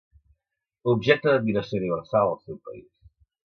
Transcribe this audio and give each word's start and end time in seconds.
Objecte 0.93 1.29
d'admiració 1.33 1.81
universal 1.83 2.33
al 2.33 2.37
seu 2.49 2.61
país. 2.71 2.87